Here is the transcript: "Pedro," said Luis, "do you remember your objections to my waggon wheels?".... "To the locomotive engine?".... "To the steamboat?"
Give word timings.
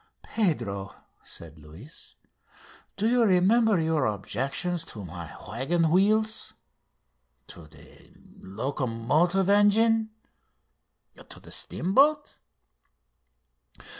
"Pedro," 0.23 0.95
said 1.21 1.59
Luis, 1.59 2.15
"do 2.97 3.07
you 3.07 3.21
remember 3.23 3.79
your 3.79 4.07
objections 4.07 4.83
to 4.83 5.05
my 5.05 5.31
waggon 5.47 5.91
wheels?".... 5.91 6.53
"To 7.49 7.67
the 7.67 8.11
locomotive 8.41 9.47
engine?".... 9.47 10.09
"To 11.29 11.39
the 11.39 11.51
steamboat?" 11.51 12.39